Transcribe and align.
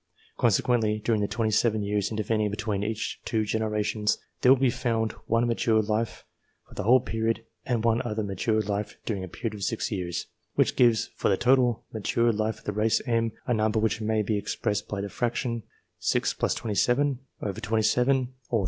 Consequently, 0.35 0.97
during 0.97 1.21
the 1.21 1.27
27 1.27 1.83
years 1.83 2.09
intervening 2.09 2.49
between 2.49 2.83
each 2.83 3.19
two 3.23 3.45
generations, 3.45 4.17
there 4.41 4.51
will 4.51 4.59
be 4.59 4.71
found 4.71 5.11
one 5.27 5.45
mature 5.45 5.79
life 5.79 6.25
for 6.67 6.73
the 6.73 6.81
whole 6.81 6.99
period 7.01 7.45
and 7.67 7.83
one 7.83 8.01
other 8.03 8.23
mature 8.23 8.59
life 8.61 8.97
during 9.05 9.23
a 9.23 9.27
period 9.27 9.53
of 9.53 9.63
6 9.63 9.91
years, 9.91 10.25
which 10.55 10.75
gives 10.75 11.11
for 11.15 11.29
the 11.29 11.37
total 11.37 11.85
mature 11.93 12.31
life 12.33 12.57
of 12.57 12.63
the 12.65 12.73
race 12.73 12.99
M, 13.05 13.31
a 13.45 13.53
number 13.53 13.77
which 13.77 14.01
may 14.01 14.23
be 14.23 14.37
expressed 14.39 14.87
by 14.87 15.01
the 15.01 15.07
fraction 15.07 15.61
J 16.01 16.19
T 16.21 16.35
2 16.49 16.73
7, 16.73 17.19
or 17.39 17.53
ff. 17.53 18.33